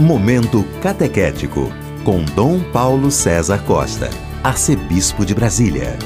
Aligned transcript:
Momento 0.00 0.64
Catequético, 0.80 1.70
com 2.04 2.24
Dom 2.34 2.58
Paulo 2.72 3.10
César 3.10 3.62
Costa, 3.64 4.08
Arcebispo 4.42 5.26
de 5.26 5.34
Brasília. 5.34 5.98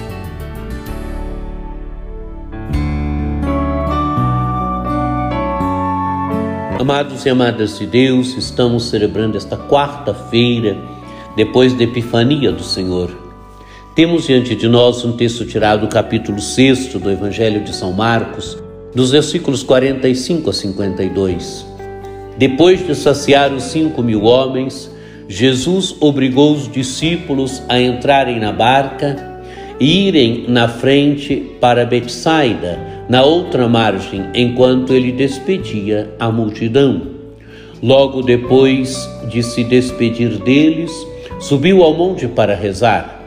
Amados 6.81 7.25
e 7.25 7.31
amadas 7.31 7.79
de 7.79 7.87
Deus, 7.87 8.37
estamos 8.37 8.89
celebrando 8.89 9.37
esta 9.37 9.57
quarta-feira, 9.57 10.77
depois 11.37 11.73
da 11.73 11.85
Epifania 11.85 12.51
do 12.51 12.65
Senhor. 12.65 13.17
Temos 13.95 14.27
diante 14.27 14.57
de 14.57 14.67
nós 14.67 15.05
um 15.05 15.13
texto 15.13 15.47
tirado 15.47 15.83
do 15.83 15.89
capítulo 15.89 16.41
6 16.41 16.95
do 16.95 17.13
Evangelho 17.13 17.63
de 17.63 17.73
São 17.73 17.93
Marcos, 17.93 18.59
dos 18.93 19.13
versículos 19.13 19.63
45 19.63 20.51
a 20.51 20.53
52. 20.53 21.74
Depois 22.37 22.85
de 22.85 22.95
saciar 22.95 23.53
os 23.53 23.65
cinco 23.65 24.03
mil 24.03 24.25
homens, 24.25 24.91
Jesus 25.29 25.97
obrigou 26.01 26.53
os 26.53 26.71
discípulos 26.71 27.63
a 27.69 27.81
entrarem 27.81 28.41
na 28.41 28.53
barca 28.53 29.43
e 29.79 30.09
irem 30.09 30.45
na 30.49 30.69
frente 30.69 31.37
para 31.61 31.87
Betsaida, 31.87 32.79
na 33.09 33.23
outra 33.23 33.69
margem, 33.69 34.27
enquanto 34.35 34.93
ele 34.93 35.13
despedia 35.13 36.11
a 36.19 36.31
multidão. 36.31 37.15
Logo 37.83 38.23
depois 38.23 39.09
de 39.31 39.43
se 39.43 39.63
despedir 39.63 40.39
deles, 40.39 40.93
subiu 41.39 41.83
ao 41.83 41.95
monte 41.95 42.27
para 42.27 42.55
rezar. 42.55 43.23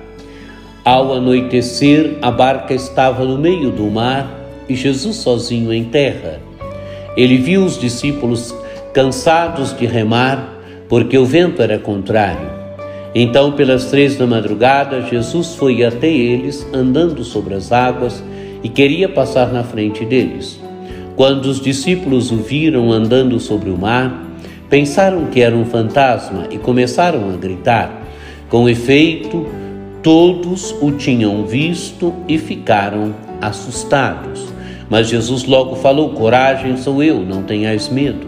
Ao 0.84 1.13
anoitecer, 1.13 2.17
a 2.21 2.31
barca 2.31 2.73
estava 2.73 3.23
no 3.23 3.37
meio 3.37 3.71
do 3.71 3.84
mar 3.84 4.34
e 4.67 4.76
Jesus 4.76 5.17
sozinho 5.17 5.71
em 5.73 5.85
terra. 5.85 6.41
Ele 7.15 7.37
viu 7.37 7.65
os 7.65 7.79
discípulos 7.79 8.51
cansados 8.97 9.77
de 9.77 9.85
remar, 9.85 10.59
porque 10.89 11.19
o 11.19 11.23
vento 11.23 11.61
era 11.61 11.77
contrário. 11.77 12.49
Então, 13.13 13.51
pelas 13.51 13.91
três 13.91 14.15
da 14.15 14.26
madrugada, 14.26 15.04
Jesus 15.04 15.54
foi 15.54 15.85
até 15.85 16.07
eles, 16.07 16.67
andando 16.73 17.23
sobre 17.23 17.54
as 17.54 17.71
águas, 17.71 18.23
e 18.63 18.67
queria 18.67 19.07
passar 19.07 19.54
na 19.54 19.63
frente 19.63 20.04
deles. 20.04 20.59
Quando 21.15 21.45
os 21.45 21.62
discípulos 21.62 22.31
o 22.31 22.37
viram 22.37 22.91
andando 22.91 23.39
sobre 23.39 23.70
o 23.70 23.77
mar, 23.77 24.26
pensaram 24.67 25.27
que 25.27 25.41
era 25.41 25.55
um 25.55 25.65
fantasma 25.65 26.48
e 26.49 26.57
começaram 26.57 27.29
a 27.32 27.37
gritar. 27.37 28.01
Com 28.49 28.67
efeito, 28.67 29.45
todos 30.01 30.73
o 30.82 30.89
tinham 30.93 31.45
visto 31.45 32.15
e 32.27 32.39
ficaram 32.39 33.13
assustados. 33.39 34.48
Mas 34.89 35.07
Jesus 35.07 35.43
logo 35.43 35.76
falou: 35.76 36.09
Coragem, 36.13 36.77
sou 36.77 37.04
eu, 37.04 37.20
não 37.20 37.43
tenhais 37.43 37.89
medo. 37.89 38.26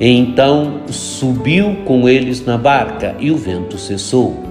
Então 0.00 0.82
subiu 0.88 1.76
com 1.86 2.08
eles 2.08 2.44
na 2.44 2.58
barca 2.58 3.16
e 3.18 3.30
o 3.30 3.36
vento 3.36 3.78
cessou. 3.78 4.44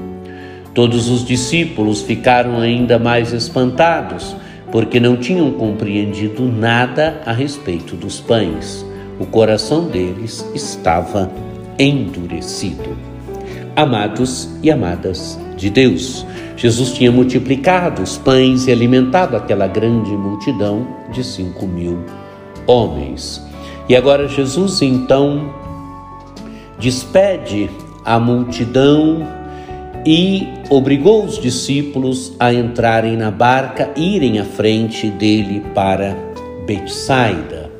Todos 0.73 1.07
os 1.07 1.23
discípulos 1.23 2.01
ficaram 2.01 2.59
ainda 2.59 2.97
mais 2.97 3.31
espantados, 3.31 4.35
porque 4.71 4.99
não 4.99 5.16
tinham 5.16 5.51
compreendido 5.51 6.43
nada 6.43 7.21
a 7.25 7.31
respeito 7.31 7.95
dos 7.95 8.19
pães. 8.19 8.85
O 9.19 9.25
coração 9.25 9.88
deles 9.88 10.45
estava 10.53 11.31
endurecido. 11.79 12.97
Amados 13.75 14.49
e 14.63 14.71
amadas 14.71 15.39
de 15.55 15.69
Deus, 15.69 16.25
Jesus 16.57 16.93
tinha 16.93 17.11
multiplicado 17.11 18.01
os 18.01 18.17
pães 18.17 18.67
e 18.67 18.71
alimentado 18.71 19.38
aquela 19.38 19.67
grande 19.67 20.11
multidão 20.11 20.88
de 21.11 21.23
cinco 21.23 21.67
mil 21.67 21.99
homens. 22.66 23.41
E 23.88 23.95
agora 23.95 24.28
Jesus 24.28 24.81
então 24.81 25.53
despede 26.80 27.69
a 28.03 28.19
multidão 28.19 29.25
e 30.05 30.47
obrigou 30.69 31.23
os 31.23 31.39
discípulos 31.39 32.33
a 32.40 32.53
entrarem 32.53 33.18
na 33.18 33.31
barca 33.31 33.91
irem 33.96 34.40
à 34.40 34.46
frente 34.46 35.09
dele 35.09 35.63
para 35.73 36.16
Betsaida. 36.66 37.72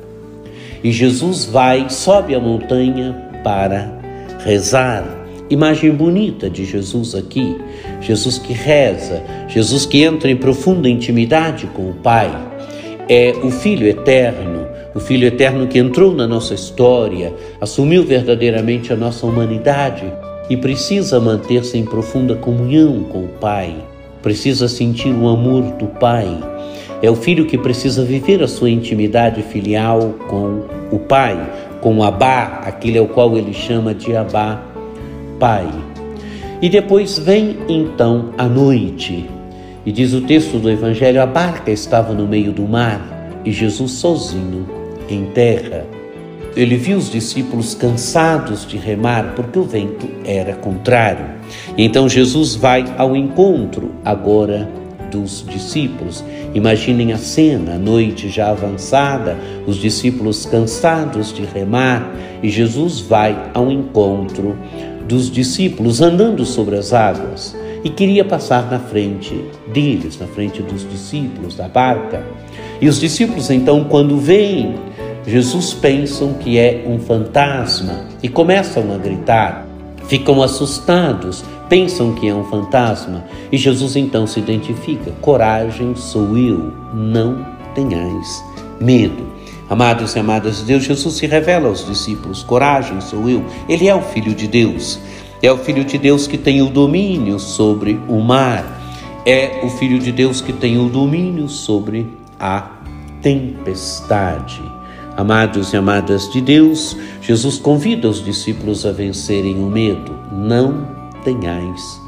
E 0.82 0.92
Jesus 0.92 1.44
vai, 1.44 1.88
sobe 1.88 2.34
a 2.34 2.40
montanha 2.40 3.12
para 3.42 3.92
rezar. 4.44 5.04
Imagem 5.48 5.92
bonita 5.92 6.50
de 6.50 6.64
Jesus 6.64 7.14
aqui. 7.14 7.56
Jesus 8.00 8.38
que 8.38 8.52
reza, 8.52 9.22
Jesus 9.48 9.86
que 9.86 10.02
entra 10.02 10.30
em 10.30 10.36
profunda 10.36 10.88
intimidade 10.88 11.66
com 11.68 11.90
o 11.90 11.94
Pai. 11.94 12.30
É 13.08 13.32
o 13.42 13.50
Filho 13.50 13.86
eterno 13.86 14.66
o 14.96 15.00
Filho 15.00 15.26
Eterno 15.26 15.66
que 15.66 15.78
entrou 15.78 16.14
na 16.14 16.26
nossa 16.26 16.54
história, 16.54 17.34
assumiu 17.60 18.02
verdadeiramente 18.02 18.94
a 18.94 18.96
nossa 18.96 19.26
humanidade 19.26 20.10
e 20.48 20.56
precisa 20.56 21.20
manter-se 21.20 21.76
em 21.76 21.84
profunda 21.84 22.34
comunhão 22.34 23.04
com 23.04 23.24
o 23.24 23.28
Pai, 23.28 23.76
precisa 24.22 24.68
sentir 24.68 25.12
o 25.12 25.28
amor 25.28 25.64
do 25.72 25.86
Pai. 25.86 26.26
É 27.02 27.10
o 27.10 27.14
filho 27.14 27.44
que 27.44 27.58
precisa 27.58 28.02
viver 28.04 28.42
a 28.42 28.48
sua 28.48 28.70
intimidade 28.70 29.42
filial 29.42 30.14
com 30.28 30.62
o 30.90 30.98
Pai, 30.98 31.38
com 31.82 31.98
o 31.98 32.02
Abá, 32.02 32.62
aquele 32.64 32.96
ao 32.96 33.06
qual 33.06 33.36
ele 33.36 33.52
chama 33.52 33.92
de 33.92 34.16
Abá, 34.16 34.62
Pai. 35.38 35.68
E 36.62 36.70
depois 36.70 37.18
vem 37.18 37.58
então 37.68 38.30
a 38.38 38.46
noite, 38.46 39.28
e 39.84 39.92
diz 39.92 40.14
o 40.14 40.22
texto 40.22 40.56
do 40.58 40.70
Evangelho: 40.70 41.20
a 41.20 41.26
barca 41.26 41.70
estava 41.70 42.14
no 42.14 42.26
meio 42.26 42.50
do 42.50 42.62
mar 42.62 43.42
e 43.44 43.52
Jesus 43.52 43.92
sozinho 43.92 44.75
em 45.08 45.26
terra. 45.26 45.86
Ele 46.56 46.76
viu 46.76 46.96
os 46.96 47.10
discípulos 47.10 47.74
cansados 47.74 48.66
de 48.66 48.76
remar 48.78 49.34
porque 49.34 49.58
o 49.58 49.64
vento 49.64 50.08
era 50.24 50.54
contrário. 50.54 51.26
Então 51.76 52.08
Jesus 52.08 52.54
vai 52.54 52.84
ao 52.96 53.14
encontro 53.14 53.92
agora 54.04 54.68
dos 55.10 55.44
discípulos. 55.48 56.24
Imaginem 56.54 57.12
a 57.12 57.18
cena, 57.18 57.74
a 57.74 57.78
noite 57.78 58.28
já 58.28 58.50
avançada, 58.50 59.36
os 59.66 59.76
discípulos 59.76 60.46
cansados 60.46 61.32
de 61.32 61.44
remar, 61.44 62.10
e 62.42 62.48
Jesus 62.48 63.00
vai 63.00 63.50
ao 63.52 63.70
encontro 63.70 64.56
dos 65.06 65.30
discípulos 65.30 66.00
andando 66.00 66.44
sobre 66.44 66.76
as 66.76 66.92
águas 66.92 67.54
e 67.84 67.90
queria 67.90 68.24
passar 68.24 68.70
na 68.70 68.78
frente 68.78 69.44
deles, 69.72 70.18
na 70.18 70.26
frente 70.26 70.62
dos 70.62 70.88
discípulos 70.88 71.56
da 71.56 71.68
barca. 71.68 72.24
E 72.80 72.88
os 72.88 72.98
discípulos, 72.98 73.50
então, 73.50 73.84
quando 73.84 74.18
veem 74.18 74.74
Jesus, 75.26 75.74
pensam 75.74 76.34
que 76.34 76.56
é 76.56 76.84
um 76.86 77.00
fantasma 77.00 78.04
e 78.22 78.28
começam 78.28 78.94
a 78.94 78.96
gritar. 78.96 79.66
Ficam 80.06 80.40
assustados, 80.40 81.44
pensam 81.68 82.14
que 82.14 82.28
é 82.28 82.34
um 82.34 82.44
fantasma 82.44 83.24
e 83.50 83.56
Jesus 83.56 83.96
então 83.96 84.24
se 84.24 84.38
identifica: 84.38 85.10
Coragem, 85.20 85.96
sou 85.96 86.38
eu, 86.38 86.72
não 86.94 87.44
tenhais 87.74 88.44
medo. 88.80 89.34
Amados 89.68 90.14
e 90.14 90.20
amadas 90.20 90.58
de 90.58 90.64
Deus, 90.64 90.84
Jesus 90.84 91.16
se 91.16 91.26
revela 91.26 91.68
aos 91.68 91.84
discípulos: 91.84 92.44
Coragem, 92.44 93.00
sou 93.00 93.28
eu. 93.28 93.44
Ele 93.68 93.88
é 93.88 93.94
o 93.94 94.02
Filho 94.02 94.32
de 94.32 94.46
Deus. 94.46 95.00
É 95.42 95.52
o 95.52 95.58
Filho 95.58 95.84
de 95.84 95.98
Deus 95.98 96.26
que 96.26 96.38
tem 96.38 96.62
o 96.62 96.70
domínio 96.70 97.38
sobre 97.38 98.00
o 98.08 98.20
mar. 98.20 98.80
É 99.24 99.60
o 99.64 99.68
Filho 99.68 99.98
de 99.98 100.12
Deus 100.12 100.40
que 100.40 100.52
tem 100.52 100.78
o 100.78 100.88
domínio 100.88 101.48
sobre 101.48 102.06
a 102.38 102.70
tempestade. 103.20 104.62
Amados 105.16 105.72
e 105.72 105.76
amadas 105.76 106.30
de 106.30 106.40
Deus, 106.40 106.96
Jesus 107.22 107.58
convida 107.58 108.08
os 108.08 108.22
discípulos 108.22 108.84
a 108.84 108.92
vencerem 108.92 109.58
o 109.62 109.66
medo. 109.66 110.12
Não 110.30 110.86
tenhais 111.24 112.00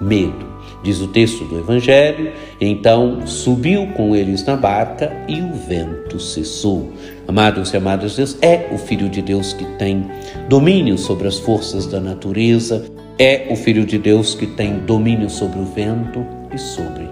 medo. 0.00 0.53
Diz 0.82 1.00
o 1.00 1.08
texto 1.08 1.44
do 1.44 1.58
Evangelho, 1.58 2.32
então 2.60 3.26
subiu 3.26 3.86
com 3.96 4.14
eles 4.14 4.44
na 4.44 4.56
barca 4.56 5.12
e 5.28 5.40
o 5.40 5.52
vento 5.52 6.20
cessou. 6.20 6.92
Amados 7.26 7.72
e 7.72 7.76
amadas 7.76 8.12
de 8.12 8.16
Deus, 8.18 8.36
é 8.42 8.68
o 8.72 8.78
Filho 8.78 9.08
de 9.08 9.22
Deus 9.22 9.52
que 9.52 9.64
tem 9.78 10.06
domínio 10.48 10.98
sobre 10.98 11.26
as 11.26 11.38
forças 11.38 11.86
da 11.86 12.00
natureza, 12.00 12.84
é 13.18 13.46
o 13.50 13.56
Filho 13.56 13.86
de 13.86 13.98
Deus 13.98 14.34
que 14.34 14.46
tem 14.46 14.80
domínio 14.80 15.30
sobre 15.30 15.58
o 15.58 15.64
vento 15.64 16.24
e 16.52 16.58
sobre 16.58 17.08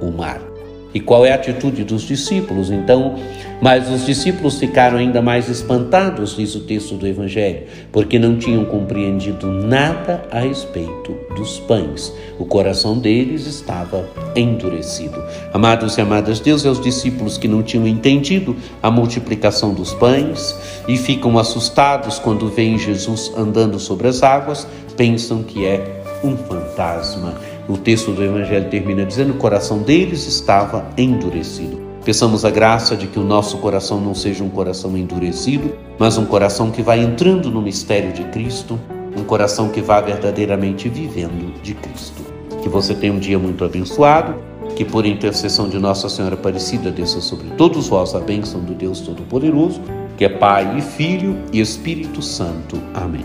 o 0.00 0.10
mar. 0.10 0.53
E 0.94 1.00
qual 1.00 1.26
é 1.26 1.32
a 1.32 1.34
atitude 1.34 1.82
dos 1.82 2.02
discípulos? 2.02 2.70
Então, 2.70 3.16
mas 3.60 3.90
os 3.90 4.06
discípulos 4.06 4.58
ficaram 4.58 4.98
ainda 4.98 5.20
mais 5.20 5.48
espantados, 5.48 6.36
diz 6.36 6.54
o 6.54 6.60
texto 6.60 6.94
do 6.94 7.06
Evangelho, 7.06 7.64
porque 7.90 8.18
não 8.18 8.36
tinham 8.36 8.64
compreendido 8.64 9.48
nada 9.48 10.22
a 10.30 10.40
respeito 10.40 11.16
dos 11.34 11.58
pães. 11.60 12.12
O 12.38 12.44
coração 12.44 12.98
deles 12.98 13.46
estava 13.46 14.08
endurecido. 14.36 15.20
Amados 15.52 15.96
e 15.96 16.00
amadas, 16.00 16.40
Deus 16.40 16.64
é 16.64 16.70
os 16.70 16.80
discípulos 16.80 17.38
que 17.38 17.48
não 17.48 17.62
tinham 17.62 17.88
entendido 17.88 18.54
a 18.82 18.90
multiplicação 18.90 19.74
dos 19.74 19.92
pães 19.94 20.56
e 20.86 20.96
ficam 20.96 21.38
assustados 21.38 22.18
quando 22.18 22.48
veem 22.48 22.78
Jesus 22.78 23.32
andando 23.36 23.80
sobre 23.80 24.08
as 24.08 24.22
águas, 24.22 24.66
pensam 24.96 25.42
que 25.42 25.64
é 25.64 26.02
um 26.22 26.36
fantasma. 26.36 27.34
O 27.68 27.78
texto 27.78 28.12
do 28.12 28.22
Evangelho 28.22 28.68
termina 28.68 29.04
dizendo: 29.04 29.32
o 29.32 29.36
coração 29.36 29.78
deles 29.78 30.26
estava 30.26 30.86
endurecido. 30.96 31.82
Peçamos 32.04 32.44
a 32.44 32.50
graça 32.50 32.94
de 32.94 33.06
que 33.06 33.18
o 33.18 33.24
nosso 33.24 33.56
coração 33.58 33.98
não 33.98 34.14
seja 34.14 34.44
um 34.44 34.50
coração 34.50 34.94
endurecido, 34.96 35.72
mas 35.98 36.18
um 36.18 36.26
coração 36.26 36.70
que 36.70 36.82
vai 36.82 37.00
entrando 37.00 37.50
no 37.50 37.62
mistério 37.62 38.12
de 38.12 38.24
Cristo, 38.24 38.78
um 39.16 39.24
coração 39.24 39.70
que 39.70 39.80
vá 39.80 40.02
verdadeiramente 40.02 40.86
vivendo 40.88 41.54
de 41.62 41.72
Cristo. 41.72 42.22
Que 42.62 42.68
você 42.68 42.94
tenha 42.94 43.12
um 43.12 43.18
dia 43.18 43.38
muito 43.38 43.64
abençoado, 43.64 44.34
que 44.76 44.84
por 44.84 45.06
intercessão 45.06 45.66
de 45.66 45.78
Nossa 45.78 46.10
Senhora 46.10 46.34
Aparecida 46.34 46.90
desça 46.90 47.22
sobre 47.22 47.48
todos 47.56 47.88
vós 47.88 48.14
a 48.14 48.20
bênção 48.20 48.60
do 48.60 48.74
Deus 48.74 49.00
Todo-Poderoso, 49.00 49.80
que 50.18 50.26
é 50.26 50.28
Pai 50.28 50.76
e 50.76 50.82
Filho 50.82 51.36
e 51.52 51.60
Espírito 51.60 52.20
Santo. 52.20 52.78
Amém. 52.92 53.24